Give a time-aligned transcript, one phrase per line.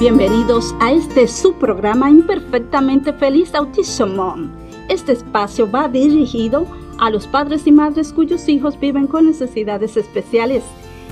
[0.00, 4.48] Bienvenidos a este subprograma Imperfectamente Feliz Autism Mom.
[4.88, 6.66] Este espacio va dirigido
[6.98, 10.64] a los padres y madres cuyos hijos viven con necesidades especiales.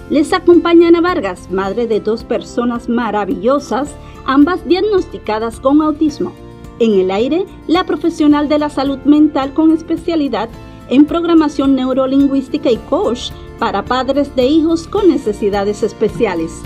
[0.08, 6.32] Les acompaña Ana Vargas, madre de dos personas maravillosas, ambas diagnosticadas con autismo.
[6.78, 10.48] En el aire, la profesional de la salud mental con especialidad
[10.88, 16.62] en programación neurolingüística y coach para padres de hijos con necesidades especiales.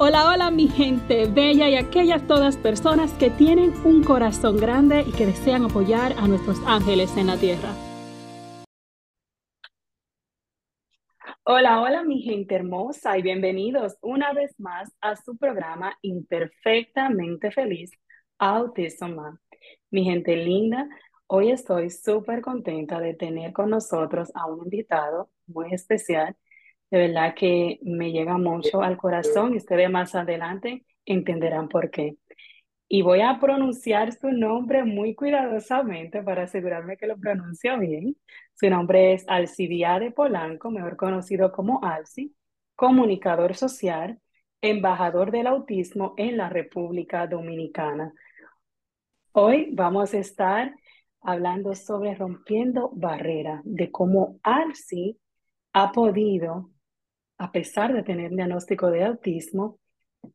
[0.00, 5.10] Hola, hola mi gente bella y aquellas todas personas que tienen un corazón grande y
[5.10, 7.74] que desean apoyar a nuestros ángeles en la tierra.
[11.42, 17.90] Hola, hola mi gente hermosa y bienvenidos una vez más a su programa Imperfectamente Feliz
[18.38, 19.18] Autism
[19.90, 20.88] Mi gente linda,
[21.26, 26.36] hoy estoy súper contenta de tener con nosotros a un invitado muy especial
[26.90, 32.16] de verdad que me llega mucho al corazón y ustedes más adelante entenderán por qué.
[32.88, 38.16] Y voy a pronunciar su nombre muy cuidadosamente para asegurarme que lo pronuncio bien.
[38.54, 42.34] Su nombre es Alcibiade Polanco, mejor conocido como Alci,
[42.74, 44.18] comunicador social,
[44.62, 48.14] embajador del autismo en la República Dominicana.
[49.32, 50.74] Hoy vamos a estar
[51.20, 55.18] hablando sobre rompiendo barreras, de cómo Alci
[55.74, 56.70] ha podido
[57.38, 59.78] a pesar de tener diagnóstico de autismo,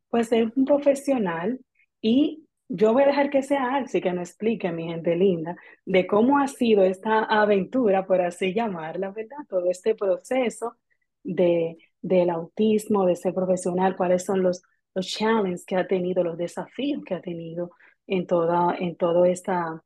[0.09, 1.59] pues es un profesional
[2.01, 6.07] y yo voy a dejar que sea Alci que nos explique, mi gente linda, de
[6.07, 9.37] cómo ha sido esta aventura, por así llamarla, ¿verdad?
[9.47, 10.77] Todo este proceso
[11.23, 14.63] de, del autismo, de ser profesional, cuáles son los,
[14.95, 17.71] los challenges que ha tenido, los desafíos que ha tenido
[18.07, 19.83] en toda, en todo esta,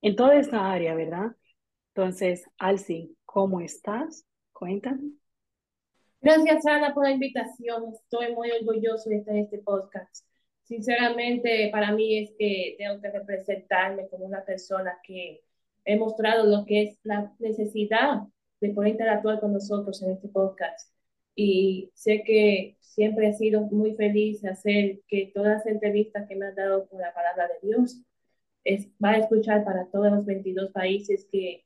[0.00, 1.36] en toda esta área, ¿verdad?
[1.94, 4.24] Entonces, Alci, ¿cómo estás?
[4.52, 5.21] Cuéntame.
[6.22, 7.92] Gracias, Ana, por la invitación.
[7.92, 10.24] Estoy muy orgulloso de estar en este podcast.
[10.62, 15.42] Sinceramente, para mí es que tengo que representarme como una persona que
[15.84, 18.22] he mostrado lo que es la necesidad
[18.60, 20.92] de poder interactuar con nosotros en este podcast.
[21.34, 26.36] Y sé que siempre he sido muy feliz de hacer que todas las entrevistas que
[26.36, 28.00] me han dado con la palabra de Dios
[28.62, 31.64] es, va a escuchar para todos los 22 países que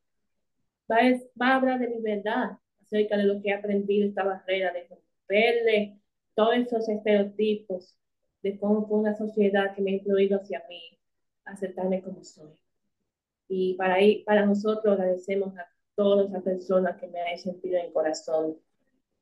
[0.91, 0.97] va
[1.41, 4.87] va a hablar de mi verdad, acerca de lo que he aprendido esta barrera, de
[4.89, 6.01] romperle
[6.35, 7.97] todos esos estereotipos,
[8.43, 10.99] de cómo fue una sociedad que me ha influido hacia mí,
[11.45, 12.53] aceptarme como soy.
[13.49, 17.87] Y para, ahí, para nosotros agradecemos a todas las personas que me han sentido en
[17.87, 18.57] el corazón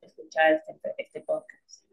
[0.00, 1.84] escuchar este, este podcast.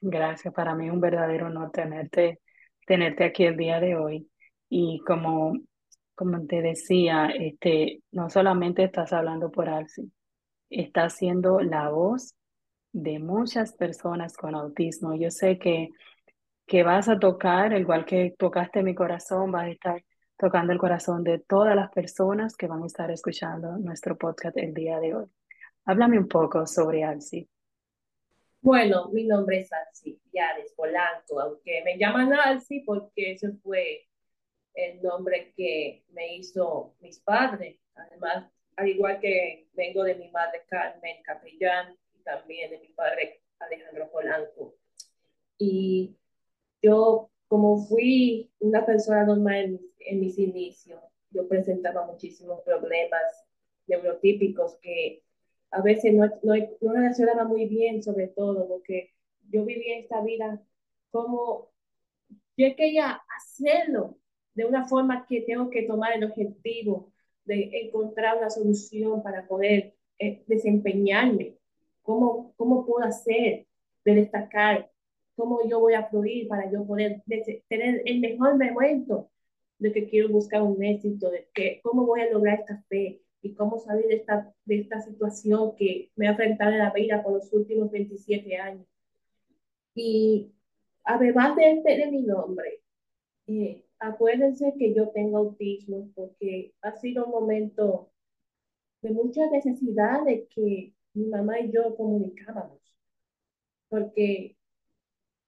[0.00, 2.40] Gracias, para mí es un verdadero honor tenerte,
[2.86, 4.30] tenerte aquí el día de hoy.
[4.70, 5.58] Y como,
[6.14, 10.10] como te decía, este, no solamente estás hablando por Alci,
[10.70, 12.34] está siendo la voz
[12.92, 15.14] de muchas personas con autismo.
[15.14, 15.90] Yo sé que,
[16.66, 20.04] que vas a tocar, igual que tocaste mi corazón, vas a estar
[20.36, 24.72] tocando el corazón de todas las personas que van a estar escuchando nuestro podcast el
[24.72, 25.26] día de hoy.
[25.84, 27.48] Háblame un poco sobre Alci.
[28.62, 34.06] Bueno, mi nombre es Alci Yades Polanco, aunque me llaman Alci porque ese fue
[34.74, 37.78] el nombre que me hizo mis padres.
[37.94, 43.40] Además, al igual que vengo de mi madre Carmen Capellán y también de mi padre
[43.58, 44.74] Alejandro Polanco.
[45.58, 46.16] Y
[46.82, 51.00] yo, como fui una persona normal en, mis inicios,
[51.30, 53.44] yo presentaba muchísimos problemas
[53.86, 55.22] neurotípicos que
[55.70, 59.12] a veces no, no, no relacionaba muy bien, sobre todo porque
[59.50, 60.60] yo vivía esta vida
[61.10, 61.70] como
[62.56, 64.18] yo quería hacerlo
[64.54, 67.12] de una forma que tengo que tomar el objetivo
[67.50, 71.56] de encontrar una solución para poder eh, desempeñarme,
[72.02, 73.66] cómo, cómo puedo hacer
[74.04, 74.90] de destacar,
[75.34, 77.22] cómo yo voy a fluir para yo poder
[77.68, 79.28] tener el mejor momento
[79.78, 83.54] de que quiero buscar un éxito, de que cómo voy a lograr esta fe y
[83.54, 87.32] cómo salir de esta, de esta situación que me ha enfrentado en la vida por
[87.32, 88.86] los últimos 27 años.
[89.94, 90.52] Y
[91.02, 92.80] además de, este, de mi nombre,
[93.46, 98.10] eh, acuérdense que yo tengo autismo porque ha sido un momento
[99.02, 102.80] de mucha necesidad de que mi mamá y yo comunicábamos.
[103.88, 104.56] Porque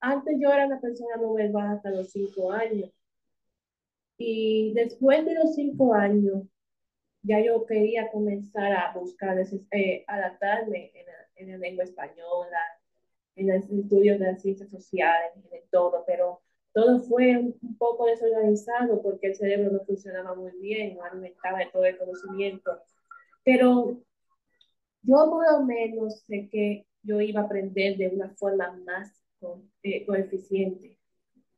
[0.00, 2.90] antes yo era una persona no verbal hasta los cinco años.
[4.18, 6.44] Y después de los cinco años,
[7.22, 9.38] ya yo quería comenzar a buscar,
[9.70, 12.58] eh, adaptarme en la, en la lengua española,
[13.36, 19.02] en el estudio de las ciencias sociales, en todo, pero todo fue un, poco desorganizado
[19.02, 22.78] porque el cerebro no funcionaba muy bien, no alimentaba de todo el conocimiento.
[23.44, 24.00] Pero
[25.02, 29.10] yo por lo menos sé que yo iba a aprender de una forma más
[29.82, 30.96] eh, coeficiente,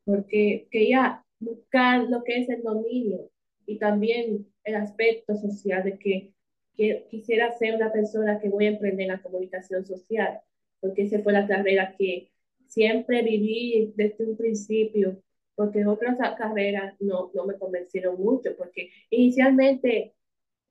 [0.04, 3.30] porque quería buscar lo que es el dominio
[3.66, 6.32] y también el aspecto social de que,
[6.76, 10.40] que quisiera ser una persona que voy a emprender la comunicación social,
[10.80, 12.30] porque esa fue la carrera que
[12.74, 15.22] siempre viví desde un principio,
[15.54, 20.14] porque otras carreras no, no me convencieron mucho, porque inicialmente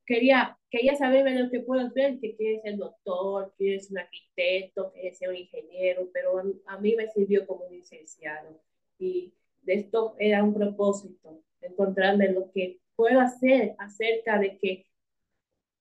[0.06, 4.92] quería, quería saber lo que puedo hacer, que quiere ser doctor, quiere ser un arquitecto,
[4.92, 8.62] quiere ser un ingeniero, pero a, mí me sirvió como un licenciado.
[9.00, 14.86] Y de esto era un propósito, encontrarme lo que puedo hacer acerca de que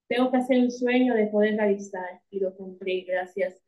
[0.07, 3.62] tengo que hacer un sueño de poder realizar y lo cumplí gracias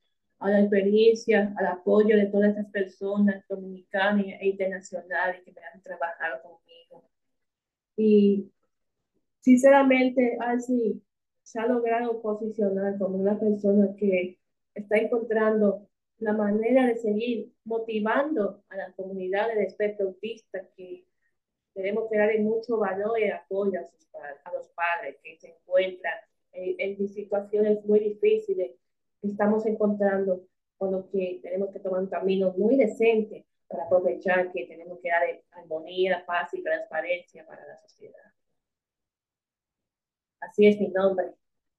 [0.44, 5.80] a la experiencia, al apoyo de todas estas personas dominicanas e internacionales que me han
[5.80, 7.08] trabajado conmigo.
[7.96, 8.52] Y
[9.40, 11.02] sinceramente, así
[11.42, 14.38] se ha logrado posicionar como una persona que
[14.74, 15.88] está encontrando
[16.18, 21.06] la manera de seguir motivando a la comunidad del espectro autista que
[21.74, 24.06] debemos crear mucho valor y apoyo a, sus,
[24.44, 26.18] a los padres que se encuentran
[26.52, 28.72] en, en situaciones muy difíciles
[29.30, 34.66] estamos encontrando, con lo que tenemos que tomar un camino muy decente para aprovechar que
[34.66, 35.22] tenemos que dar
[35.52, 38.32] armonía, paz y transparencia para la sociedad.
[40.40, 41.32] Así es mi nombre,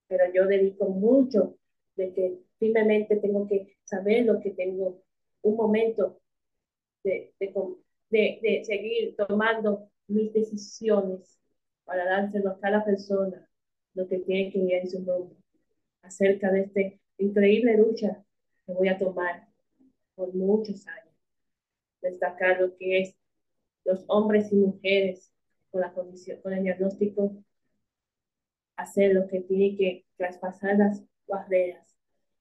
[0.07, 1.57] pero yo dedico mucho
[1.95, 5.03] de que simplemente tengo que saber lo que tengo,
[5.41, 6.19] un momento
[7.03, 11.39] de, de, de, seguir tomando mis decisiones
[11.83, 13.47] para dárselo a cada persona
[13.93, 15.37] lo que tiene que ir en su nombre,
[16.01, 16.81] acerca de esta
[17.17, 18.23] increíble lucha
[18.65, 19.47] que voy a tomar
[20.15, 21.15] por muchos años.
[22.01, 23.15] Destacar lo que es
[23.83, 25.31] los hombres y mujeres
[25.71, 27.35] con la condición, con el diagnóstico
[28.75, 31.97] hacer lo que tiene que traspasar las barreras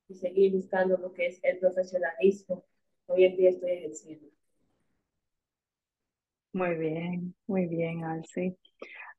[0.09, 2.65] y seguir buscando lo que es el profesionalismo.
[3.07, 4.29] Hoy en día estoy ejerciendo.
[6.53, 8.57] Muy bien, muy bien, Alci.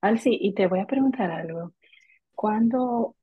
[0.01, 1.74] Alci, y te voy a preguntar algo.
[2.34, 3.16] ¿Cuándo,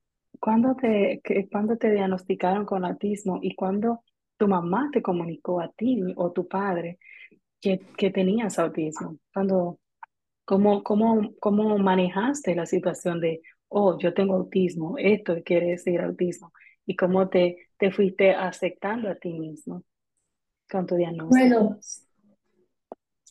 [0.42, 4.02] cuándo te, que, ¿cuándo te diagnosticaron con autismo y cuándo
[4.36, 6.98] tu mamá te comunicó a ti o tu padre
[7.60, 9.18] que, que tenías autismo?
[9.32, 9.78] ¿Cuándo,
[10.44, 16.52] cómo, cómo, ¿Cómo manejaste la situación de, oh, yo tengo autismo, esto quiere decir autismo,
[16.84, 19.84] y cómo te, te fuiste aceptando a ti mismo
[20.68, 21.38] con tu diagnóstico.
[21.38, 21.78] Bueno,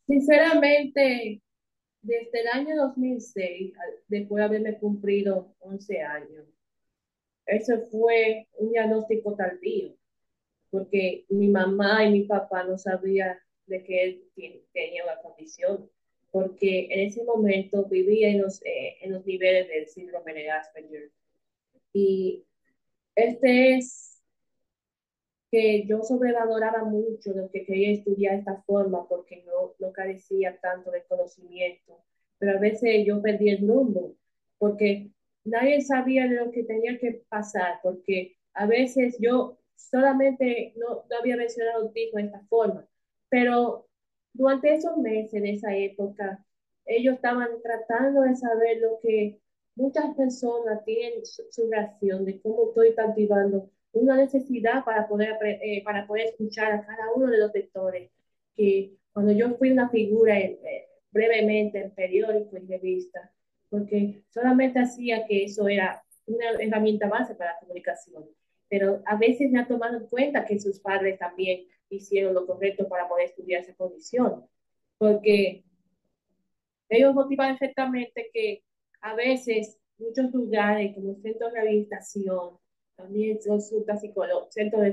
[0.07, 1.41] sinceramente,
[2.01, 3.73] desde el año 2006,
[4.07, 6.45] después de haberme cumplido 11 años,
[7.51, 9.95] eso fue un diagnóstico tardío,
[10.69, 13.37] porque mi mamá y mi papá no sabían
[13.67, 14.23] de que él
[14.73, 15.89] tenía la condición
[16.31, 21.11] porque en ese momento vivía en los, eh, en los niveles del síndrome de Asperger.
[21.93, 22.45] Y
[23.15, 24.23] este es
[25.51, 30.57] que yo sobrevaloraba mucho lo que quería estudiar de esta forma porque no, no carecía
[30.61, 32.01] tanto de conocimiento,
[32.37, 34.15] pero a veces yo perdí el rumbo
[34.57, 35.11] porque
[35.43, 41.37] nadie sabía lo que tenía que pasar, porque a veces yo solamente no, no había
[41.37, 42.87] mencionado autismo de esta forma,
[43.29, 43.87] pero
[44.33, 46.43] durante esos meses de esa época,
[46.85, 49.39] ellos estaban tratando de saber lo que
[49.75, 56.07] muchas personas tienen su, reacción de cómo estoy cultivando una necesidad para poder, eh, para
[56.07, 58.09] poder escuchar a cada uno de los lectores,
[58.55, 63.29] que cuando yo fui una figura eh, brevemente en periódicos y revistas,
[63.71, 68.25] porque solamente hacía que eso era una herramienta base para la comunicación,
[68.67, 72.87] pero a veces me ha tomado en cuenta que sus padres también hicieron lo correcto
[72.89, 74.45] para poder estudiar esa condición.
[74.97, 75.63] Porque
[76.89, 78.61] ellos motivan perfectamente que
[78.99, 82.57] a veces muchos lugares como centros de rehabilitación,
[82.97, 83.71] también centros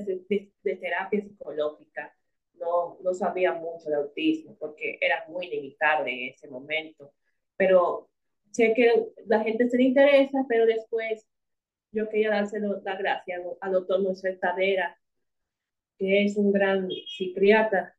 [0.06, 2.14] de, de, terapia psicológica,
[2.54, 7.12] no, no sabían mucho de autismo porque era muy limitado en ese momento.
[7.56, 8.08] Pero
[8.50, 11.26] sé que la gente se le interesa, pero después
[11.92, 14.98] yo quería dárselo la gracia al doctor Moisés Tadera,
[15.98, 17.94] que es un gran psiquiatra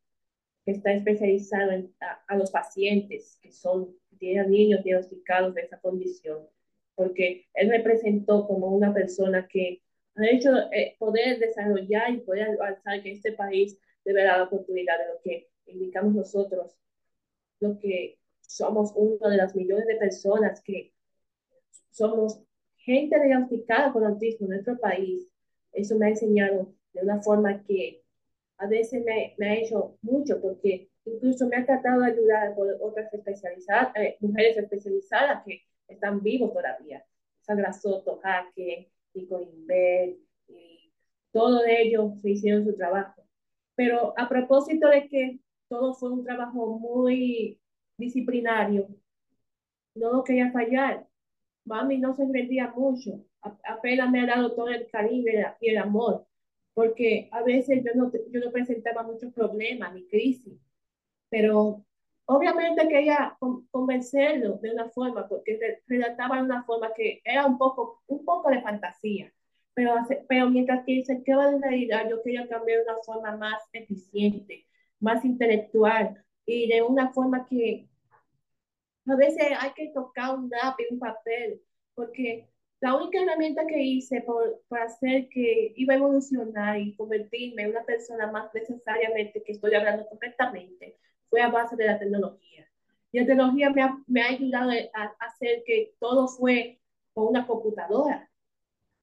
[0.66, 1.94] que está especializado en,
[2.28, 6.46] a, los pacientes que son tienen niños diagnosticados de esa condición,
[6.94, 9.82] porque él representó como una persona que
[10.16, 14.98] ha hecho eh, poder desarrollar y poder avanzar que este país debe dar la oportunidad
[15.00, 16.78] de lo que indicamos nosotros,
[17.62, 18.19] lo que
[18.50, 20.92] somos una de las millones de personas que
[21.92, 22.42] somos
[22.78, 25.28] gente diagnosticada con autismo en nuestro país.
[25.72, 28.04] Eso me ha enseñado de una forma que
[28.58, 32.68] a veces me, me ha hecho mucho, porque incluso me ha tratado de ayudar con
[32.82, 37.06] otras especializadas, eh, mujeres especializadas que están vivos todavía.
[37.42, 40.92] Sandra Soto, Jaque, Nico Inver, y
[41.32, 43.24] todos ellos hicieron su trabajo.
[43.76, 47.60] Pero a propósito de que todo fue un trabajo muy
[48.00, 48.88] disciplinario,
[49.96, 51.06] no quería fallar.
[51.66, 56.26] Mami no se rendía mucho, apenas me ha dado todo el cariño y el amor,
[56.74, 60.58] porque a veces yo no, yo no presentaba muchos problemas ni crisis,
[61.30, 61.86] pero
[62.26, 63.38] obviamente quería
[63.70, 68.50] convencerlo de una forma, porque redactaba de una forma que era un poco, un poco
[68.50, 69.32] de fantasía,
[69.76, 69.94] pero,
[70.28, 74.66] pero mientras que se queda de realidad, yo quería cambiar de una forma más eficiente,
[75.00, 77.88] más intelectual y de una forma que
[79.06, 81.62] a veces hay que tocar un lápiz, un papel,
[81.94, 87.64] porque la única herramienta que hice por, por, hacer que iba a evolucionar y convertirme
[87.64, 90.98] en una persona más necesariamente que estoy hablando correctamente
[91.30, 92.68] fue a base de la tecnología.
[93.12, 96.80] Y la tecnología me ha, me ha ayudado a, a, hacer que todo fue
[97.14, 98.28] con una computadora.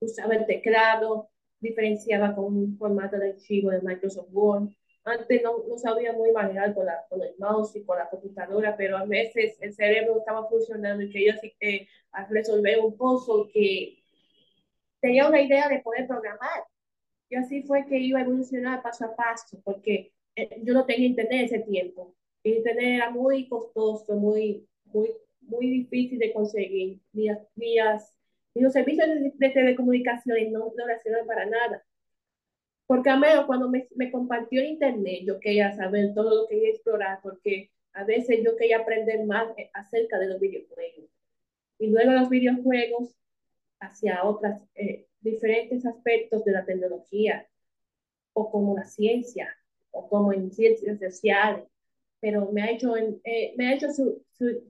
[0.01, 4.71] Usaba el teclado, diferenciaba con un formato de archivo de Microsoft Word,
[5.07, 8.77] antes no, no sabía muy manejar con, la, con el mouse y con la computadora,
[8.77, 11.89] pero a veces el cerebro estaba funcionando y quería eh,
[12.29, 14.03] resolver un puzzle que
[15.01, 16.65] tenía una idea de poder programar.
[17.29, 21.07] Y así fue que iba a evolucionar paso a paso, porque eh, yo no tenía
[21.07, 22.15] internet ese tiempo.
[22.43, 25.11] internet era muy costoso, muy, muy,
[25.41, 27.01] muy difícil de conseguir.
[27.13, 27.77] Ni, ni,
[28.55, 31.86] ni los servicios de, de telecomunicaciones no, no lo para nada.
[32.87, 36.71] Porque a menos cuando me, me compartió internet, yo quería saber todo lo que quería
[36.71, 41.11] explorar, porque a veces yo quería aprender más acerca de los videojuegos.
[41.79, 43.17] Y luego los videojuegos
[43.81, 47.47] hacia otros eh, diferentes aspectos de la tecnología,
[48.33, 49.57] o como la ciencia,
[49.91, 51.65] o como en ciencias sociales.
[52.21, 54.23] Pero me ha hecho, eh, me ha hecho su,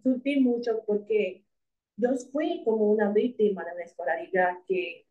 [0.03, 1.45] surtir mucho porque
[1.97, 5.06] yo fui como una víctima de la escolaridad que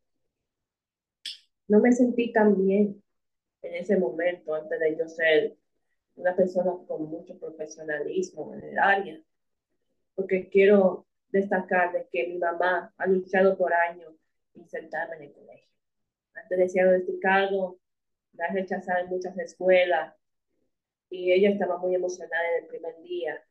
[1.68, 3.02] no me sentí tan bien
[3.62, 5.58] en ese momento antes de yo ser
[6.16, 9.20] una persona con mucho profesionalismo en el área,
[10.16, 14.14] porque quiero destacar de que mi mamá ha luchado por años
[14.54, 15.70] insertarme en el colegio.
[16.34, 17.80] Antes de ser diagnosticado,
[18.34, 20.14] la rechazado en muchas escuelas
[21.10, 23.44] y ella estaba muy emocionada en el primer día,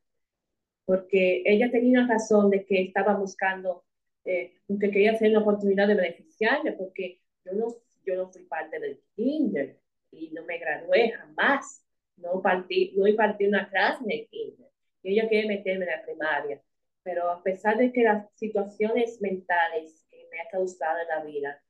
[0.85, 3.85] porque ella tenía razón de que estaba buscando,
[4.25, 8.79] eh, que quería hacer una oportunidad de beneficiarme, porque yo no yo no fui parte
[8.79, 9.79] del kinder
[10.11, 11.85] y no me gradué jamás.
[12.17, 14.71] No partí, no impartí una clase en el kinder.
[15.03, 16.63] Y ella quiere meterme en la primaria.
[17.03, 21.63] Pero a pesar de que las situaciones mentales que me ha causado en la vida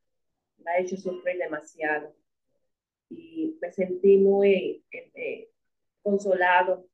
[0.59, 2.15] me ha hecho sufrir demasiado
[3.11, 5.51] y me sentí muy eh,
[6.03, 6.87] consolado.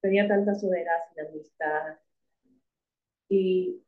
[0.00, 1.98] Tenía tanta soledad sin amistad.
[3.28, 3.82] Y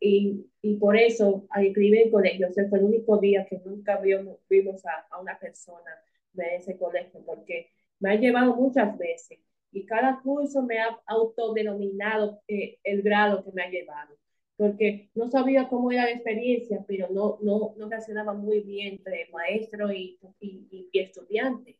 [0.00, 3.98] y, y por eso al inscribir en colegio, ese fue el único día que nunca
[4.00, 5.90] vimos, vimos a, a, una persona
[6.32, 9.38] de ese colegio, porque me ha llevado muchas veces
[9.72, 14.16] y cada curso me ha autodenominado eh, el grado que me ha llevado,
[14.56, 19.28] porque no sabía cómo era la experiencia, pero no, no, no relacionaba muy bien entre
[19.32, 21.78] maestro y, y, y estudiante.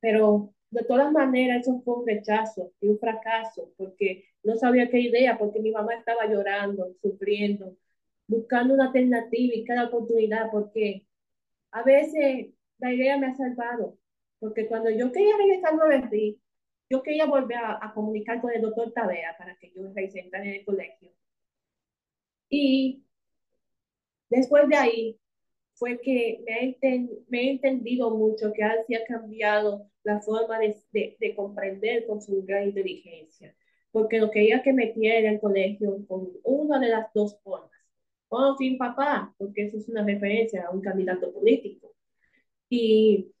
[0.00, 5.00] Pero de todas maneras, eso fue un rechazo y un fracaso, porque no sabía qué
[5.00, 7.76] idea, porque mi mamá estaba llorando, sufriendo,
[8.28, 11.06] buscando una alternativa y cada oportunidad, porque
[11.72, 12.48] a veces
[12.78, 13.98] la idea me ha salvado,
[14.38, 16.40] porque cuando yo quería regresar a Berlín,
[16.88, 20.54] yo quería volver a, a, comunicar con el doctor Tavera para que yo regresara en
[20.54, 21.12] el colegio.
[22.48, 23.04] Y
[24.28, 25.20] después de ahí
[25.74, 30.76] fue que me he, me he entendido mucho que así ha cambiado la forma de,
[30.92, 33.54] de, de, comprender con su gran inteligencia,
[33.92, 37.70] porque lo quería que metiera en el colegio con una de las dos formas,
[38.28, 41.94] o sin papá, porque eso es una referencia a un candidato político.
[42.68, 43.32] Y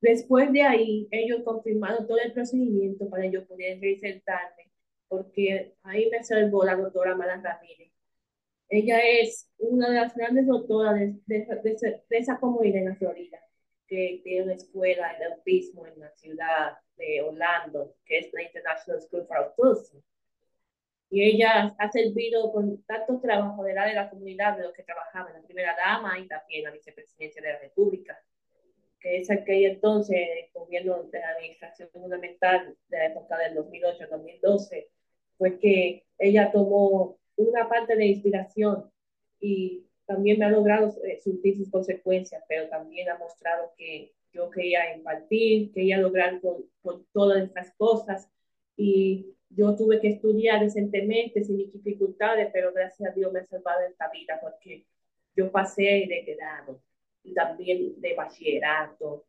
[0.00, 4.70] después de ahí, ellos confirmaron todo el procedimiento para yo poder reinsertarme,
[5.08, 7.92] porque ahí me salvó la doctora Mala Ramírez.
[8.68, 12.96] Ella es una de las grandes doctoras de, de, de, de esa comunidad en la
[12.96, 13.38] Florida
[13.86, 19.00] que tiene una escuela de autismo en la ciudad de Orlando, que es la International
[19.02, 19.98] School for Autism.
[21.10, 24.82] Y ella ha servido con tanto trabajo de la de la comunidad de los que
[24.82, 28.18] trabajaba la primera dama y también la vicepresidencia de la República,
[28.98, 34.86] que es aquel entonces el gobierno de la administración fundamental de la época del 2008-2012,
[35.36, 38.90] fue que ella tomó una parte de inspiración
[39.40, 44.50] y también me ha logrado eh, surtir sus consecuencias, pero también ha mostrado que yo
[44.50, 48.28] quería impartir, quería lograr con, con todas estas cosas
[48.76, 53.80] y yo tuve que estudiar decentemente, sin dificultades, pero gracias a Dios me ha salvado
[53.86, 54.86] esta vida porque
[55.34, 56.82] yo pasé de grado
[57.22, 59.24] y también de bachillerato.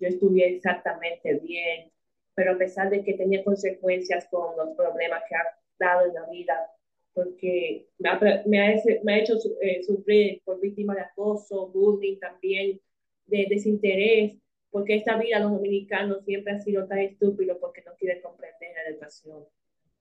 [0.00, 1.90] Yo estudié exactamente bien,
[2.34, 6.26] pero a pesar de que tenía consecuencias con los problemas que ha dado en la
[6.30, 6.70] vida,
[7.18, 12.20] porque me ha, me ha, me ha hecho eh, sufrir por víctima de acoso, bullying
[12.20, 12.80] también,
[13.26, 14.36] de desinterés,
[14.70, 18.88] porque esta vida los dominicanos siempre ha sido tan estúpido porque no quieren comprender la
[18.88, 19.44] educación.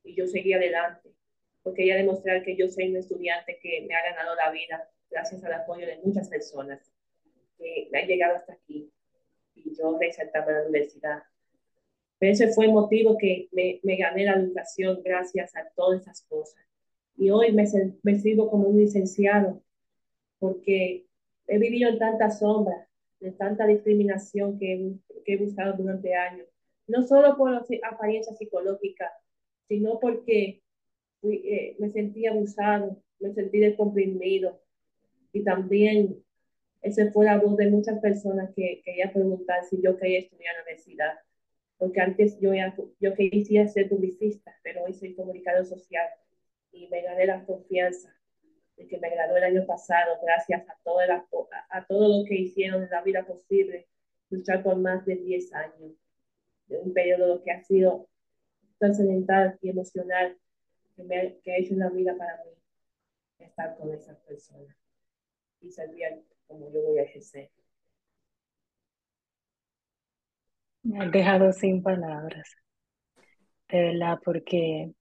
[0.03, 1.09] Y yo seguí adelante,
[1.63, 5.43] porque quería demostrar que yo soy un estudiante que me ha ganado la vida gracias
[5.43, 6.79] al apoyo de muchas personas
[7.57, 8.91] que me han llegado hasta aquí
[9.55, 11.23] y yo resaltaba la universidad.
[12.19, 16.21] Pero ese fue el motivo que me, me gané la educación gracias a todas esas
[16.29, 16.66] cosas.
[17.17, 17.65] Y hoy me,
[18.03, 19.61] me sigo como un licenciado
[20.39, 21.07] porque
[21.47, 22.87] he vivido en tanta sombra,
[23.19, 24.93] de tanta discriminación que,
[25.25, 26.47] que he buscado durante años.
[26.87, 29.11] No solo por apariencia psicológica,
[29.67, 30.61] sino porque
[31.23, 34.61] eh, me sentí abusado, me sentí descomprimido.
[35.33, 36.23] Y también
[36.81, 40.57] ese fue la voz de muchas personas que quería preguntar si yo quería estudiar en
[40.57, 41.13] la universidad.
[41.79, 42.51] Porque antes yo,
[42.99, 46.07] yo quería ser publicista, pero hoy soy comunicador social
[46.77, 48.13] y me gané la confianza
[48.75, 51.27] de que me gradué el año pasado gracias a, toda la,
[51.69, 53.87] a todo lo que hicieron en la vida posible,
[54.29, 55.93] luchar por más de 10 años,
[56.67, 58.07] de un periodo que ha sido
[58.77, 60.37] trascendental y emocional
[60.95, 62.51] que, me que ha hecho una vida para mí,
[63.39, 64.75] estar con esas personas
[65.61, 67.49] y servir como yo voy a ejercer.
[70.83, 72.55] Me has dejado sin palabras,
[73.69, 74.93] de verdad, porque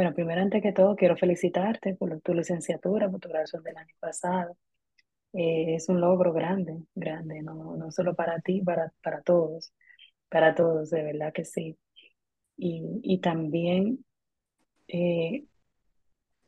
[0.00, 3.94] bueno, primero, antes que todo, quiero felicitarte por tu licenciatura, por tu graduación del año
[4.00, 4.56] pasado.
[5.34, 9.74] Eh, es un logro grande, grande, no, no solo para ti, para, para todos,
[10.30, 11.76] para todos, de verdad que sí.
[12.56, 14.02] Y, y también
[14.88, 15.44] eh,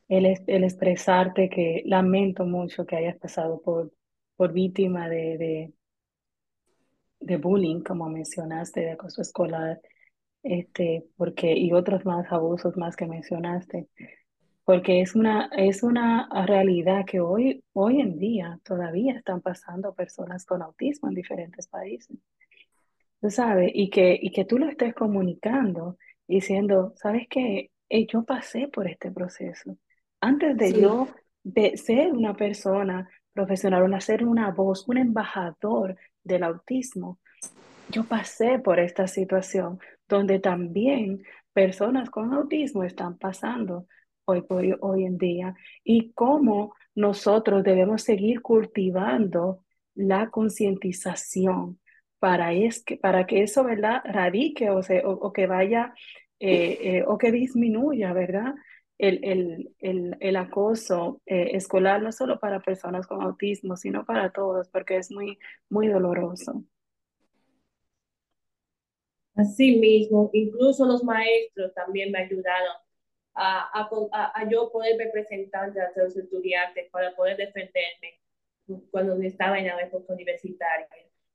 [0.08, 3.92] el, el, expresarte que lamento mucho que hayas pasado por,
[4.34, 5.74] por víctima de, de,
[7.20, 9.78] de bullying, como mencionaste, de acoso escolar
[10.42, 13.88] este, porque, y otros más abusos más que mencionaste,
[14.64, 20.44] porque es una, es una realidad que hoy, hoy en día todavía están pasando personas
[20.44, 22.16] con autismo en diferentes países.
[23.20, 27.70] Tú sabes, y que, y que tú lo estés comunicando diciendo, ¿sabes qué?
[28.10, 29.76] yo pasé por este proceso.
[30.20, 31.08] Antes de yo
[31.42, 37.18] de ser una persona profesional, una, ser una voz, un embajador del autismo,
[37.90, 39.78] yo pasé por esta situación
[40.12, 41.22] donde también
[41.52, 43.86] personas con autismo están pasando
[44.26, 51.80] hoy, hoy, hoy en día y cómo nosotros debemos seguir cultivando la concientización
[52.18, 55.94] para, es que, para que eso, ¿verdad?, radique o, o, que vaya
[56.40, 58.54] eh, eh, o que disminuya, ¿verdad?
[58.98, 64.30] El, el, el, el acoso eh, escolar, no solo para personas con autismo, sino para
[64.30, 65.38] todos, porque es muy,
[65.70, 66.64] muy doloroso.
[69.34, 72.74] Así mismo, incluso los maestros también me ayudaron
[73.34, 78.20] a, a, a, yo poder representar a los estudiantes para poder defenderme
[78.90, 80.86] cuando estaba en la época universitaria,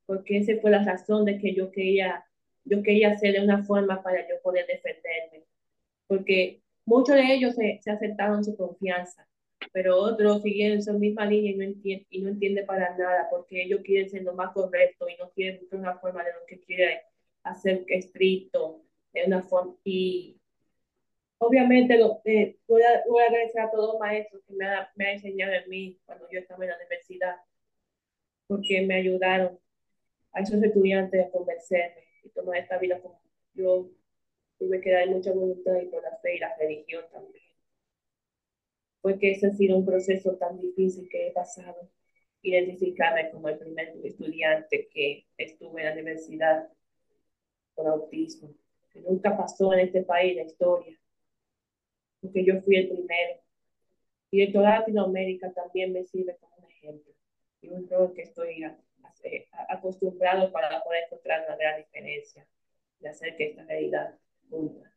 [0.06, 2.24] porque esa fue la razón de que yo quería,
[2.64, 5.44] yo quería hacer una forma para yo poder defenderme,
[6.06, 9.26] porque muchos de ellos se, se aceptaron su confianza,
[9.72, 13.62] pero otros siguieron su misma línea y no, entienden, y no entienden para nada, porque
[13.62, 16.60] ellos quieren ser lo más correcto y no quieren buscar una forma de lo que
[16.60, 16.98] quieren
[17.42, 20.38] hacer estricto de una forma y
[21.38, 24.80] obviamente lo, eh, voy, a, voy, a, agradecer a todos los maestros que me, ha,
[24.80, 27.36] han enseñado en mí cuando yo estaba en la universidad
[28.46, 29.58] porque me ayudaron
[30.32, 33.20] a esos estudiantes a convencerme y tomar esta vida como
[33.54, 33.90] yo
[34.58, 37.44] tuve que dar mucha voluntad y por la fe y la religión también.
[39.00, 41.88] Porque ese ha sido un proceso tan difícil que he pasado
[42.42, 46.68] identificarme como el primer estudiante que estuve en la universidad
[47.78, 48.52] con autismo,
[48.90, 50.98] que nunca pasó en este país la historia,
[52.20, 53.40] porque yo fui el primero.
[54.32, 57.12] Y de toda Latinoamérica también me sirve como un ejemplo
[57.62, 58.64] y un rol que estoy
[59.68, 62.46] acostumbrado para poder encontrar una gran diferencia
[63.00, 64.18] y hacer que esta realidad
[64.50, 64.92] cumpla.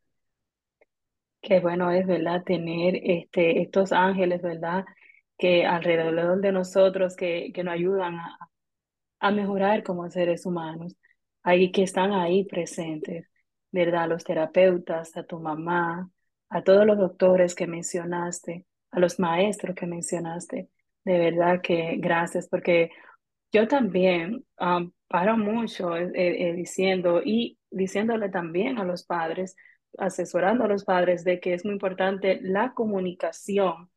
[1.40, 2.44] Qué bueno es, ¿verdad?
[2.44, 4.86] Tener este, estos ángeles, ¿verdad?
[5.38, 8.38] Que alrededor de nosotros, que, que nos ayudan a,
[9.20, 10.96] a mejorar como seres humanos
[11.44, 13.30] ahí que están ahí presentes,
[13.72, 14.10] ¿verdad?
[14.10, 16.10] Los terapeutas, a tu mamá,
[16.50, 20.70] a todos los doctores que mencionaste, a los maestros que mencionaste.
[21.04, 22.92] De verdad que gracias, porque
[23.52, 29.56] yo también um, paro mucho eh, eh, diciendo y diciéndole también a los padres,
[29.98, 33.90] asesorando a los padres de que es muy importante la comunicación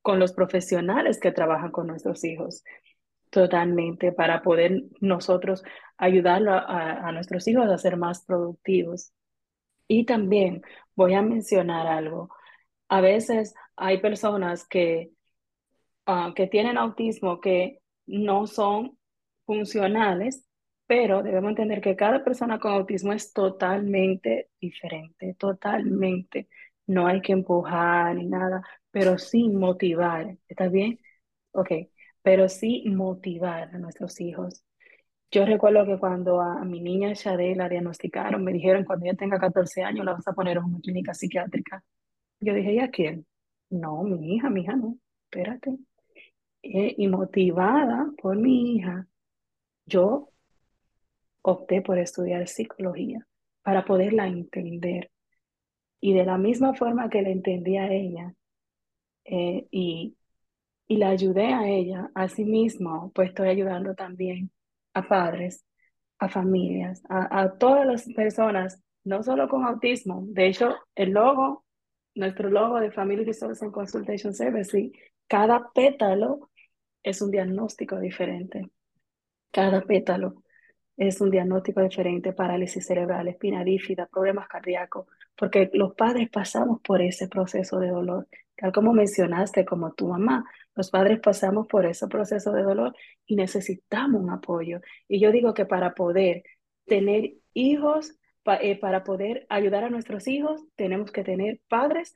[0.00, 2.62] con los profesionales que trabajan con nuestros hijos
[3.34, 5.64] totalmente para poder nosotros
[5.98, 9.12] ayudar a, a nuestros hijos a ser más productivos.
[9.88, 10.62] Y también
[10.96, 12.30] voy a mencionar algo.
[12.88, 15.12] A veces hay personas que,
[16.06, 18.98] uh, que tienen autismo que no son
[19.46, 20.46] funcionales,
[20.86, 26.48] pero debemos entender que cada persona con autismo es totalmente diferente, totalmente.
[26.86, 30.36] No hay que empujar ni nada, pero sí motivar.
[30.48, 31.00] ¿Está bien?
[31.52, 31.70] Ok,
[32.24, 34.64] pero sí motivar a nuestros hijos.
[35.30, 39.38] Yo recuerdo que cuando a mi niña Shade la diagnosticaron, me dijeron cuando ella tenga
[39.38, 41.84] 14 años la vas a poner en una clínica psiquiátrica.
[42.40, 43.26] Yo dije, ¿y quién?
[43.68, 45.76] No, mi hija, mi hija no, espérate.
[46.62, 49.06] Eh, y motivada por mi hija,
[49.84, 50.30] yo
[51.42, 53.26] opté por estudiar psicología
[53.62, 55.10] para poderla entender.
[56.00, 58.34] Y de la misma forma que la entendía ella
[59.24, 60.16] eh, y,
[60.86, 62.44] y la ayudé a ella, a sí
[63.14, 64.50] pues estoy ayudando también
[64.92, 65.64] a padres,
[66.18, 70.24] a familias, a, todas las personas, no solo con autismo.
[70.28, 71.64] De hecho, el logo,
[72.14, 74.92] nuestro logo de Family Resource and Consultation Service,
[75.26, 76.50] cada pétalo
[77.02, 78.70] es un diagnóstico diferente.
[79.50, 80.42] Cada pétalo
[80.96, 87.02] es un diagnóstico diferente, parálisis cerebral, espina bífida, problemas cardíacos, porque los padres pasamos por
[87.02, 92.08] ese proceso de dolor, tal como mencionaste, como tu mamá, los padres pasamos por ese
[92.08, 92.94] proceso de dolor
[93.26, 94.80] y necesitamos un apoyo.
[95.08, 96.42] Y yo digo que para poder
[96.86, 98.14] tener hijos,
[98.60, 102.14] eh, para poder ayudar a nuestros hijos, tenemos que tener padres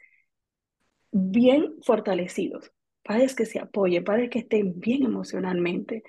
[1.11, 6.03] bien fortalecidos, padres que se apoyen, padres que estén bien emocionalmente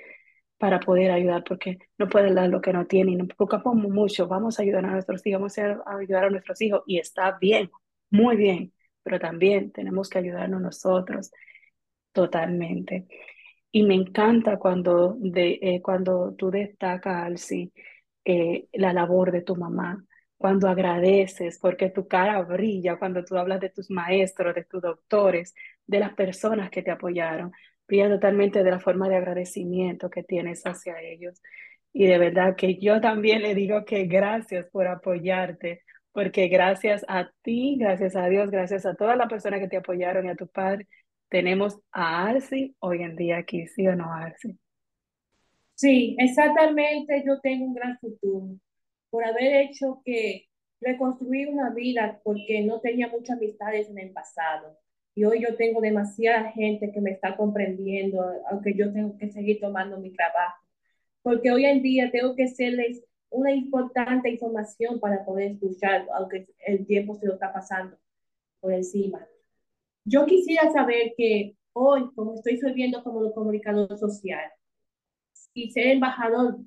[0.58, 3.20] para poder ayudar, porque no pueden dar lo que no tienen.
[3.20, 6.84] Nos preocupamos mucho, vamos a ayudar a nuestros hijos, vamos a ayudar a nuestros hijos
[6.86, 7.70] y está bien,
[8.10, 11.32] muy bien, pero también tenemos que ayudarnos nosotros
[12.20, 13.08] Totalmente.
[13.72, 17.72] Y me encanta cuando, de, eh, cuando tú destacas, Alci,
[18.26, 20.06] eh, la labor de tu mamá,
[20.38, 25.56] cuando agradeces, porque tu cara brilla cuando tú hablas de tus maestros, de tus doctores,
[25.88, 27.54] de las personas que te apoyaron,
[27.88, 31.42] brilla totalmente de la forma de agradecimiento que tienes hacia ellos.
[31.94, 37.32] Y de verdad que yo también le digo que gracias por apoyarte, porque gracias a
[37.44, 40.48] ti, gracias a Dios, gracias a todas las personas que te apoyaron y a tu
[40.48, 40.88] padre,
[41.30, 44.58] tenemos a Arsi hoy en día aquí, ¿sí o no, Arsi?
[45.76, 47.24] Sí, exactamente.
[47.26, 48.58] Yo tengo un gran futuro
[49.10, 50.48] por haber hecho que
[50.82, 54.78] reconstruir una vida porque no tenía muchas amistades en el pasado.
[55.16, 59.60] Y hoy yo tengo demasiada gente que me está comprendiendo, aunque yo tengo que seguir
[59.60, 60.64] tomando mi trabajo.
[61.22, 66.86] Porque hoy en día tengo que hacerles una importante información para poder escuchar, aunque el
[66.86, 67.98] tiempo se lo está pasando
[68.60, 69.26] por encima.
[70.06, 74.52] Yo quisiera saber que hoy, como estoy sirviendo como comunicador social
[75.54, 76.58] y ser embajador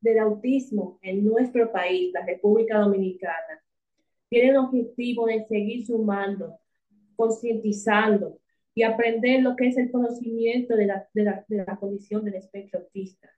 [0.00, 3.62] del autismo en nuestro país, la República Dominicana,
[4.28, 6.58] tiene el objetivo de seguir sumando,
[7.16, 8.38] concientizando
[8.74, 12.36] y aprender lo que es el conocimiento de la, de la, de la condición del
[12.36, 13.28] espectro autista.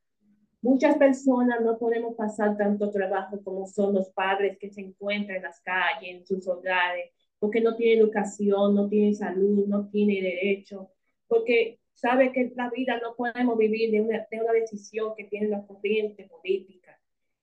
[0.63, 5.43] Muchas personas no podemos pasar tanto trabajo como son los padres que se encuentran en
[5.43, 7.11] las calles, en sus hogares,
[7.45, 10.89] porque no tiene educación, no tiene salud, no tiene derecho,
[11.27, 15.49] porque sabe que la vida no podemos vivir de una, de una decisión que tiene
[15.49, 16.99] la corriente política.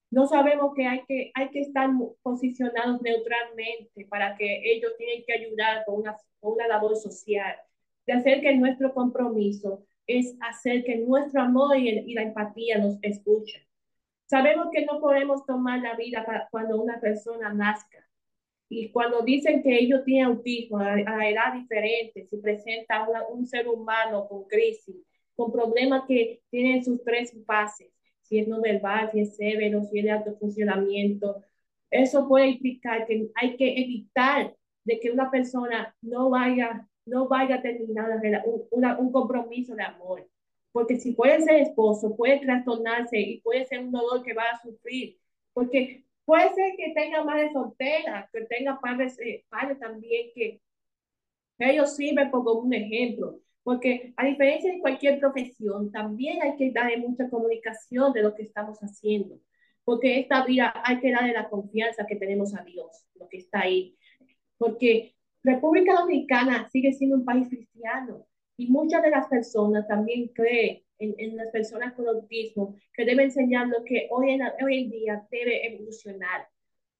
[0.09, 1.87] No sabemos que hay, que hay que estar
[2.23, 7.55] posicionados neutralmente para que ellos tienen que ayudar con una, con una labor social,
[8.07, 12.97] de hacer que nuestro compromiso es hacer que nuestro amor y, y la empatía nos
[13.03, 13.61] escuchen.
[14.25, 18.03] Sabemos que no podemos tomar la vida para cuando una persona nazca,
[18.73, 24.29] y cuando dicen que ellos tienen autismo a, edad diferente, si presenta un ser humano
[24.29, 24.95] con crisis,
[25.35, 29.99] con problemas que tienen sus tres fases, si es no verbal, si es severo, si
[29.99, 31.43] es de alto funcionamiento,
[31.89, 34.55] eso puede implicar que hay que evitar
[34.85, 40.25] de que una persona no vaya, no vaya a terminar un, un compromiso de amor.
[40.71, 44.61] Porque si puede ser esposo, puede trastornarse y puede ser un dolor que va a
[44.61, 45.17] sufrir.
[45.51, 50.61] Porque Puede ser que tenga madre soltera, que tenga padres, eh, padres también que
[51.59, 56.99] ellos sirven como un ejemplo, porque a diferencia de cualquier profesión, también hay que darle
[56.99, 59.41] mucha comunicación de lo que estamos haciendo,
[59.83, 63.63] porque esta vida hay que darle la confianza que tenemos a Dios, lo que está
[63.63, 63.97] ahí,
[64.57, 65.13] porque
[65.43, 71.35] República Dominicana sigue siendo un país cristiano y muchas de las personas también creen en,
[71.35, 76.47] las personas con autismo, que debe enseñarlo que hoy en, hoy en día debe evolucionar,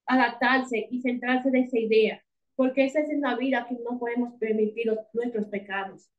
[0.05, 2.23] adaptarse y centrarse de esa idea,
[2.55, 6.09] porque esa es la vida que no podemos permitir nuestros pecados.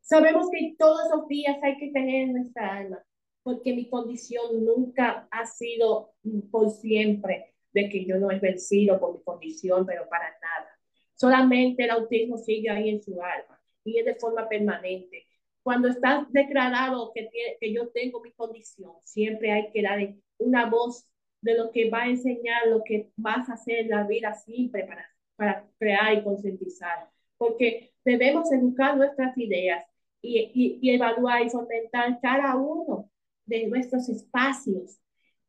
[0.00, 3.04] Sabemos que todos los días hay que tener en nuestra alma
[3.42, 6.12] porque mi condición nunca ha sido
[6.50, 10.68] por siempre de que yo no he vencido por mi condición, pero para nada.
[11.14, 15.27] Solamente el autismo sigue ahí en su alma y es de forma permanente.
[15.62, 17.28] Cuando está declarado que,
[17.60, 19.98] que yo tengo mi condición, siempre hay que dar
[20.38, 21.06] una voz
[21.40, 24.84] de lo que va a enseñar, lo que vas a hacer en la vida siempre
[24.84, 27.08] para, para crear y concientizar.
[27.36, 29.84] Porque debemos educar nuestras ideas
[30.20, 33.10] y, y, y evaluar y fomentar cada uno
[33.46, 34.98] de nuestros espacios.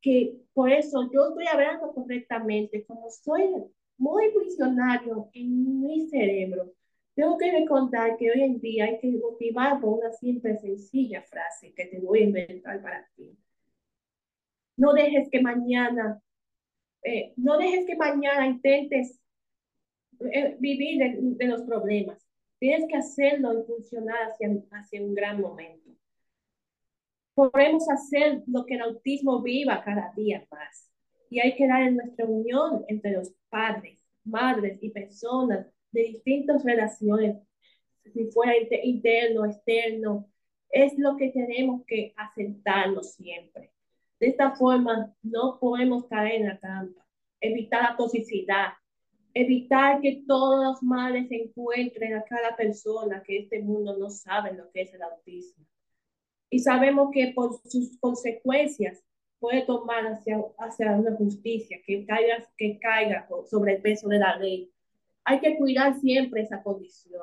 [0.02, 3.50] Que por eso yo estoy hablando correctamente, como soy
[3.98, 6.74] muy visionario en mi cerebro,
[7.20, 11.74] tengo que recordar que hoy en día hay que motivar por una simple, sencilla frase
[11.74, 13.38] que te voy a inventar para ti.
[14.78, 16.22] No dejes que mañana,
[17.04, 19.20] eh, no dejes que mañana intentes
[20.32, 22.26] eh, vivir de, de, los problemas.
[22.58, 25.92] Tienes que hacerlo y funcionar hacia, hacia un gran momento.
[27.34, 30.90] Podemos hacer lo que el autismo viva cada día más.
[31.30, 36.64] Y hay que dar en nuestra unión entre los padres, madres y personas de distintas
[36.64, 37.38] relaciones,
[38.14, 40.28] si fuera interno, externo,
[40.72, 43.72] es lo que tenemos que aceptarnos siempre.
[44.20, 47.06] De esta forma, no podemos caer en la trampa,
[47.40, 48.74] evitar la toxicidad,
[49.34, 54.70] evitar que todos los males encuentren a cada persona, que este mundo no sabe lo
[54.72, 55.66] que es el autismo.
[56.50, 59.04] Y sabemos que por sus consecuencias
[59.40, 64.36] puede tomar hacia, hacia una justicia que caiga, que caiga sobre el peso de la
[64.38, 64.72] ley.
[65.30, 67.22] Hay que cuidar siempre esa condición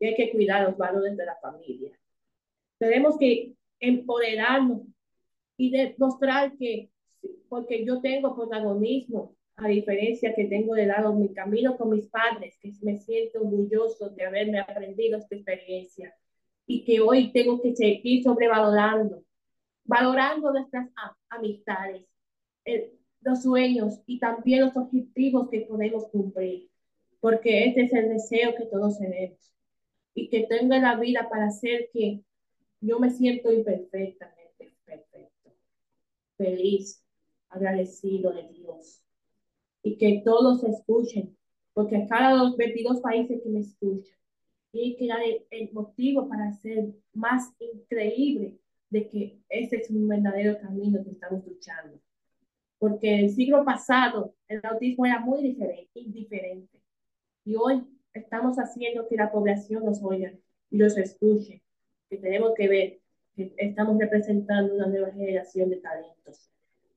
[0.00, 1.96] y hay que cuidar los valores de la familia.
[2.76, 4.82] Tenemos que empoderarnos
[5.56, 6.90] y demostrar que,
[7.48, 12.58] porque yo tengo protagonismo, a diferencia que tengo de lado mi camino con mis padres,
[12.60, 16.12] que me siento orgulloso de haberme aprendido esta experiencia
[16.66, 19.22] y que hoy tengo que seguir sobrevalorando,
[19.84, 20.90] valorando nuestras
[21.28, 22.02] amistades,
[23.20, 26.68] los sueños y también los objetivos que podemos cumplir,
[27.26, 29.52] porque este es el deseo que todos tenemos
[30.14, 32.22] y que tenga la vida para hacer que
[32.80, 35.50] yo me siento imperfectamente perfecto,
[36.36, 37.02] feliz,
[37.48, 39.02] agradecido de Dios
[39.82, 41.36] y que todos escuchen,
[41.74, 44.16] porque cada los 22 países que me escuchan,
[44.70, 45.18] y que dar
[45.50, 48.56] el, motivo para ser más increíble
[48.88, 51.98] de que ese es un verdadero camino que estamos luchando.
[52.78, 56.85] Porque el siglo pasado el autismo era muy diferente, indiferente.
[57.46, 60.32] Y hoy estamos haciendo que la población nos oiga
[60.68, 61.62] y los escuche.
[62.10, 63.00] Que tenemos que ver
[63.36, 66.50] que estamos representando una nueva generación de talentos.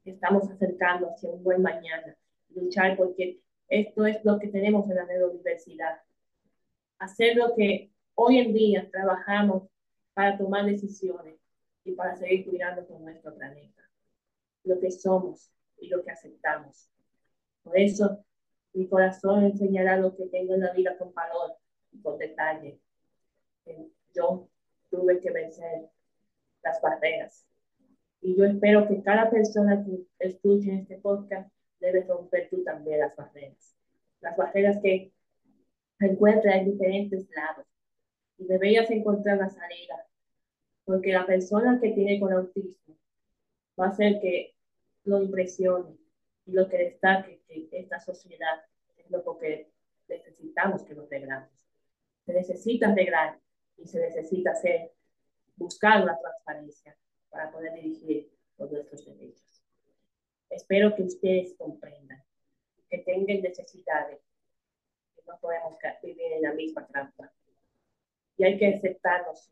[0.03, 2.17] Que estamos acercando hacia un buen mañana
[2.49, 6.01] luchar porque esto es lo que tenemos en la universidad.
[6.97, 9.69] Hacer lo que hoy en día trabajamos
[10.15, 11.39] para tomar decisiones
[11.83, 13.83] y para seguir cuidando con nuestro planeta.
[14.63, 16.89] Lo que somos y lo que aceptamos.
[17.61, 18.25] Por eso
[18.73, 21.55] mi corazón enseñará lo que tengo en la vida con valor
[21.91, 22.79] y con detalle.
[24.13, 24.49] Yo
[24.89, 25.89] tuve que vencer
[26.63, 27.45] las barreras.
[28.21, 33.15] Y yo espero que cada persona que escuche este podcast debes romper tú también las
[33.15, 33.75] barreras.
[34.21, 35.13] Las barreras que
[35.97, 37.65] se encuentran en diferentes lados.
[38.37, 40.05] Y deberías encontrar la salida.
[40.85, 42.97] Porque la persona que tiene con autismo
[43.79, 44.55] va a hacer que
[45.03, 45.98] lo impresione
[46.49, 48.63] y lo que destaque que esta sociedad
[48.97, 49.71] es lo que
[50.07, 51.51] necesitamos que nos arreglamos.
[52.25, 53.39] Se necesita arreglar
[53.77, 54.91] y se necesita hacer,
[55.55, 56.97] buscar la transparencia
[57.29, 59.63] para poder dirigir los nuestros derechos.
[60.49, 62.23] Espero que ustedes comprendan
[62.89, 64.19] que tengan necesidades,
[65.15, 67.31] que no podemos vivir en la misma trampa.
[68.37, 69.47] Y hay que aceptarnos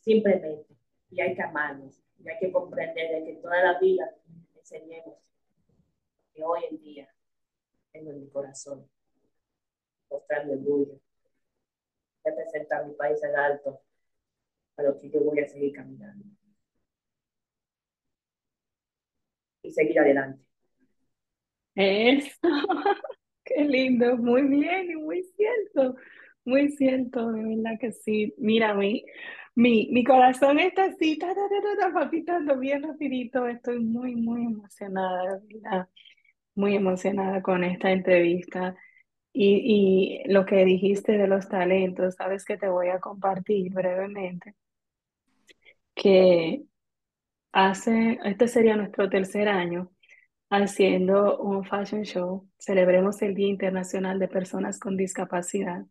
[0.00, 0.74] simplemente,
[1.10, 4.14] y hay que amarnos, y hay que comprender que toda la vida
[4.56, 5.18] enseñemos
[6.42, 7.08] hoy en día
[7.92, 8.88] tengo en mi corazón
[10.10, 11.00] mostrar mi orgullo,
[12.24, 13.80] representar mi país en alto,
[14.76, 16.24] a lo que yo voy a seguir caminando.
[19.62, 20.42] y seguir adelante.
[21.74, 22.38] Eso,
[23.44, 25.96] qué lindo, muy bien y muy cierto,
[26.44, 28.34] muy cierto, de verdad que sí.
[28.38, 29.04] Mira, mi,
[29.54, 31.34] mi, mi corazón está así, ta,
[31.92, 35.88] palpitando bien rapidito, estoy muy, muy emocionada, ¿verdad?
[36.58, 38.76] Muy emocionada con esta entrevista.
[39.32, 44.54] Y, y lo que dijiste de los talentos, sabes que te voy a compartir brevemente,
[45.94, 46.64] que
[47.52, 49.92] hace, este sería nuestro tercer año
[50.50, 52.48] haciendo un fashion show.
[52.58, 55.84] Celebremos el Día Internacional de Personas con Discapacidad.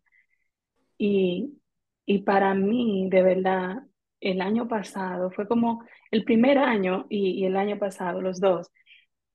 [0.97, 1.61] Y,
[2.05, 3.83] y para mí, de verdad,
[4.19, 8.71] el año pasado, fue como el primer año y, el año pasado, los dos,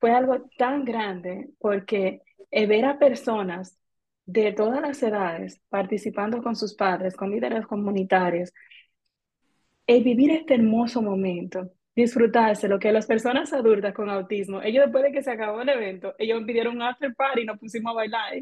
[0.03, 3.79] fue algo tan grande porque ver a personas
[4.25, 8.51] de todas las edades participando con sus padres, con líderes comunitarios,
[9.87, 15.05] y vivir este hermoso momento, disfrutarse, lo que las personas adultas con autismo, ellos después
[15.05, 17.95] de que se acabó el evento, ellos pidieron un after party y nos pusimos a
[17.95, 18.33] bailar.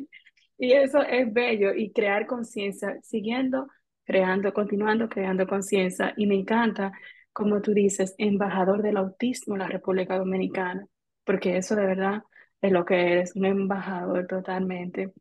[0.58, 3.67] Y eso es bello y crear conciencia, siguiendo
[4.04, 6.15] creando, continuando creando conciencia.
[6.17, 6.91] Y me encanta,
[7.32, 10.88] como tú dices, embajador del autismo en la República Dominicana,
[11.23, 12.23] porque eso de verdad
[12.62, 15.12] es lo que eres, un embajador totalmente.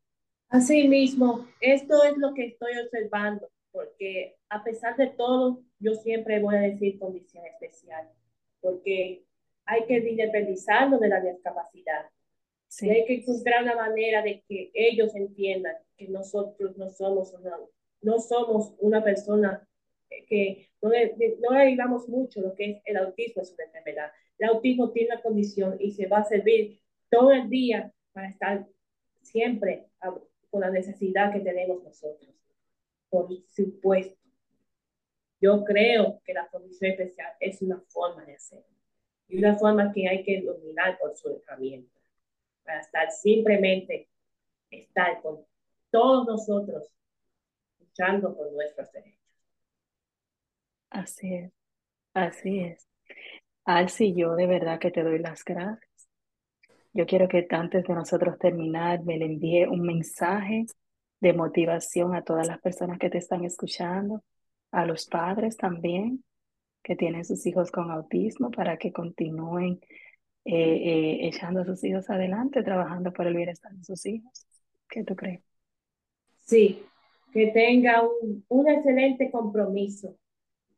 [0.48, 6.40] Así mismo, esto es lo que estoy observando, porque a pesar de todo, yo siempre
[6.40, 8.08] voy a decir condición especial,
[8.60, 9.24] porque
[9.64, 12.06] hay que independizarlo de la discapacidad.
[12.68, 12.86] Sí.
[12.86, 17.56] Y hay que encontrar una manera de que ellos entiendan que nosotros no somos una
[18.02, 19.66] no somos una persona
[20.28, 24.10] que no le, no mucho lo que es el autismo, es una enfermedad.
[24.40, 28.66] El autismo tiene una condición y se va a servir todo el día para estar
[29.20, 29.86] siempre
[30.50, 32.34] con la necesidad que tenemos nosotros.
[33.10, 34.18] Por supuesto,
[35.42, 38.64] yo creo que la condición especial es una forma de hacerlo
[39.28, 42.00] y una forma que hay que dominar por su herramienta
[42.64, 44.08] para estar simplemente
[44.70, 45.44] estar con
[45.90, 46.90] todos nosotros
[47.78, 49.20] luchando por nuestros derechos.
[50.88, 51.52] Así es,
[52.14, 52.88] así es.
[53.76, 56.08] Alci, yo de verdad que te doy las gracias.
[56.92, 60.66] Yo quiero que antes de nosotros terminar me le envíe un mensaje
[61.20, 64.24] de motivación a todas las personas que te están escuchando,
[64.72, 66.24] a los padres también
[66.82, 69.80] que tienen sus hijos con autismo para que continúen
[70.44, 74.46] eh, eh, echando a sus hijos adelante, trabajando por el bienestar de sus hijos.
[74.88, 75.42] ¿Qué tú crees?
[76.44, 76.82] Sí,
[77.32, 80.16] que tenga un, un excelente compromiso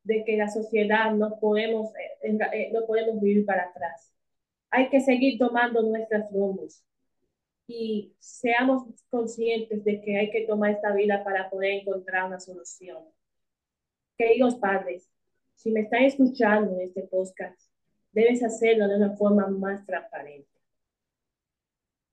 [0.05, 1.91] de que la sociedad no podemos,
[2.23, 4.13] eh, eh, no podemos vivir para atrás.
[4.71, 6.85] Hay que seguir tomando nuestras rumbos
[7.67, 13.05] y seamos conscientes de que hay que tomar esta vida para poder encontrar una solución.
[14.17, 15.09] Queridos padres,
[15.55, 17.61] si me están escuchando en este podcast,
[18.13, 20.49] debes hacerlo de una forma más transparente.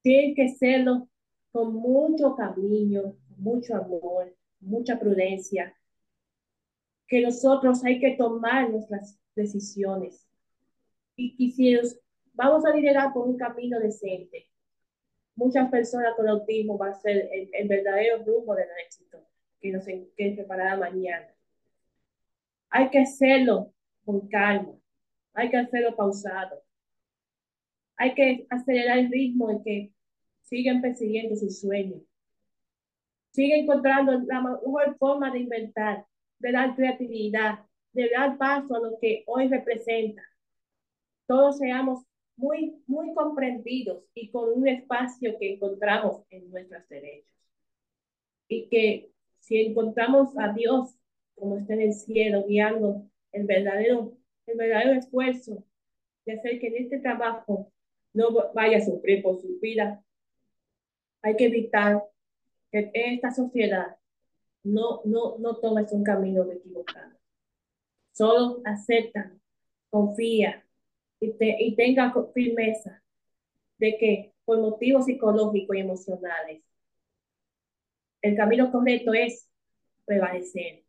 [0.01, 1.09] Tienes que hacerlo
[1.51, 5.75] con mucho cariño, mucho amor, mucha prudencia,
[7.09, 10.25] que nosotros hay que tomar nuestras decisiones.
[11.15, 11.81] Y quisiera,
[12.33, 14.47] vamos a liderar por un camino decente.
[15.35, 19.25] Muchas personas con autismo va a ser el, verdadero rumbo del éxito
[19.59, 21.27] que nos que preparará mañana.
[22.69, 23.73] Hay que hacerlo
[24.05, 24.73] con calma,
[25.33, 26.61] hay que hacerlo pausado.
[27.97, 29.91] Hay que acelerar el ritmo en que
[30.43, 32.01] siguen persiguiendo sus sueños
[33.31, 36.05] sigue encontrando la mejor forma de inventar,
[36.39, 37.59] de dar creatividad,
[37.93, 40.23] de dar paso a lo que hoy representa.
[41.27, 42.03] Todos seamos
[42.35, 47.35] muy, muy comprendidos y con un espacio que encontramos en nuestros derechos.
[48.47, 50.95] Y que si encontramos a Dios
[51.35, 55.63] como está en el cielo, guiando el verdadero, el verdadero esfuerzo
[56.25, 57.71] de hacer que en este trabajo
[58.13, 60.03] no vaya a sufrir por su vida,
[61.21, 62.03] hay que evitar
[62.71, 63.98] que esta sociedad
[64.63, 67.17] no, no, no tomes un camino equivocado.
[68.11, 69.31] Solo acepta,
[69.89, 70.65] confía
[71.19, 73.01] y, te, y tenga firmeza
[73.77, 76.63] de que por motivos psicológicos y emocionales,
[78.21, 79.47] el camino correcto es
[80.05, 80.83] prevalecer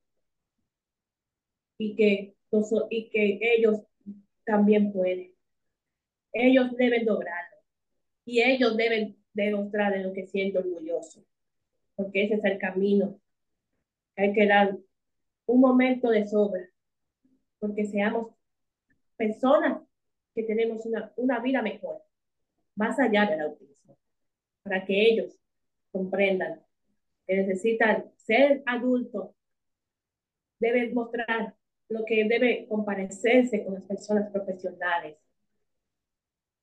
[1.79, 2.35] y que,
[2.91, 3.81] y que ellos
[4.45, 5.33] también pueden.
[6.33, 7.57] Ellos deben lograrlo
[8.25, 11.25] y ellos deben demostrar de lo que siento orgulloso
[12.01, 13.20] porque ese es el camino.
[14.17, 14.77] Hay que dar
[15.47, 16.69] un momento de sobra,
[17.59, 18.35] porque seamos
[19.17, 19.83] personas
[20.35, 22.03] que tenemos una, una vida mejor,
[22.77, 23.99] más allá del autismo,
[24.63, 25.39] para que ellos
[25.91, 26.63] comprendan
[27.27, 29.31] que necesitan ser adultos,
[30.59, 31.55] deben mostrar
[31.89, 35.17] lo que debe comparecerse con las personas profesionales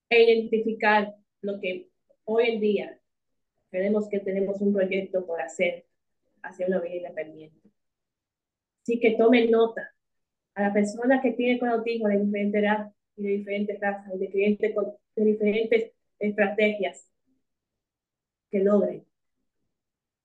[0.09, 1.89] e identificar lo que
[2.25, 3.01] hoy en día
[3.69, 5.85] Creemos que tenemos un proyecto por hacer
[6.41, 7.69] hacia una vida independiente.
[8.83, 9.93] Así que tomen nota.
[10.55, 14.17] A la persona que tiene con autismo de diferentes edad y de diferentes razas y
[14.17, 14.75] de, diferentes,
[15.15, 17.07] de diferentes estrategias,
[18.49, 19.05] que logren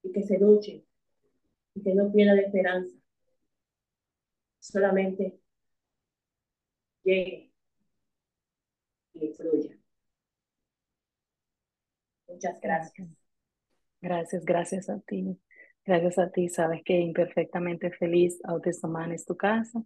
[0.03, 0.85] y que se luchen
[1.75, 2.97] y que no pierdan esperanza.
[4.61, 5.39] Solamente
[7.03, 7.53] llegue
[9.15, 9.77] y fluya.
[12.29, 13.09] Muchas gracias.
[14.01, 15.39] Gracias, gracias a ti.
[15.85, 16.49] Gracias a ti.
[16.49, 19.83] Sabes que imperfectamente feliz, Autismo es tu casa.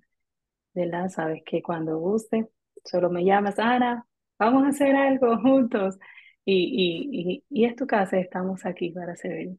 [0.77, 1.09] ¿verdad?
[1.09, 2.49] Sabes que cuando guste,
[2.85, 4.07] solo me llamas, Ana,
[4.39, 5.99] vamos a hacer algo juntos.
[6.45, 9.57] Y, y, y, es tu casa, estamos aquí para servir.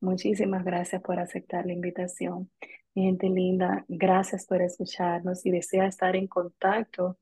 [0.00, 2.50] Muchísimas gracias por aceptar la invitación.
[2.94, 5.40] Gente linda, gracias por escucharnos.
[5.40, 7.18] Si desea estar en contacto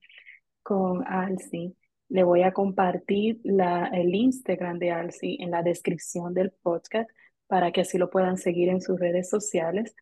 [0.62, 1.74] con Alci,
[2.08, 7.08] le voy a compartir la, el Instagram de Alci en la descripción del podcast
[7.48, 9.96] para que así lo puedan seguir en sus redes sociales.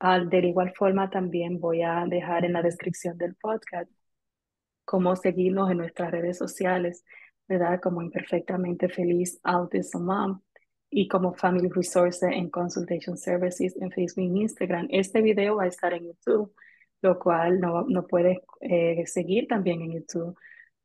[0.00, 3.90] Al, de igual forma, también voy a dejar en la descripción del podcast
[4.84, 7.04] cómo seguirnos en nuestras redes sociales,
[7.46, 7.80] ¿verdad?
[7.80, 10.40] Como Imperfectamente Feliz Autism Mom
[10.90, 14.88] y como Family Resources and Consultation Services en Facebook e Instagram.
[14.90, 16.54] Este video va a estar en YouTube,
[17.02, 20.38] lo cual no, no puedes eh, seguir también en YouTube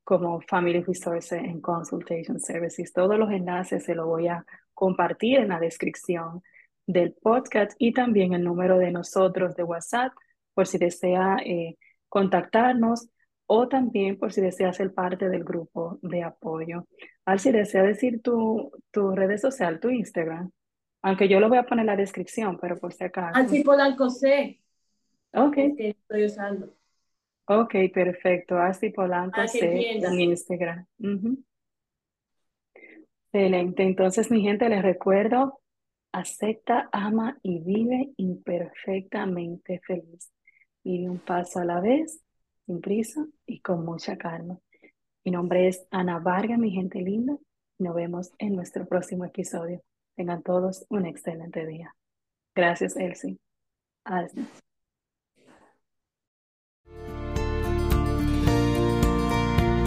[0.03, 2.91] como Family Resources and Consultation Services.
[2.93, 6.41] Todos los enlaces se los voy a compartir en la descripción
[6.85, 10.11] del podcast y también el número de nosotros de WhatsApp
[10.53, 11.77] por si desea eh,
[12.09, 13.09] contactarnos
[13.45, 16.87] o también por si desea ser parte del grupo de apoyo.
[17.25, 20.51] Al si desea decir tu, tu redes social, tu Instagram,
[21.01, 23.37] aunque yo lo voy a poner en la descripción, pero por si acaso.
[23.37, 24.59] Así Polanco C.
[25.33, 25.53] Ok.
[25.53, 26.73] que estoy usando.
[27.45, 28.57] Ok, perfecto.
[28.57, 30.85] Así Polanco C en Instagram.
[33.31, 33.83] Excelente.
[33.83, 35.59] Entonces, mi gente, les recuerdo
[36.13, 40.31] acepta, ama y vive imperfectamente feliz.
[40.83, 42.21] Vive un paso a la vez,
[42.65, 44.57] sin prisa y con mucha calma.
[45.25, 47.35] Mi nombre es Ana Vargas, mi gente linda.
[47.79, 49.81] Nos vemos en nuestro próximo episodio.
[50.15, 51.93] Tengan todos un excelente día.
[52.55, 53.39] Gracias, Elsie.
[54.05, 54.62] Adiós.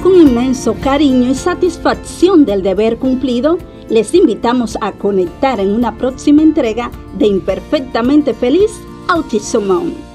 [0.07, 6.43] Con inmenso cariño y satisfacción del deber cumplido, les invitamos a conectar en una próxima
[6.43, 8.71] entrega de Imperfectamente Feliz
[9.09, 10.06] Autism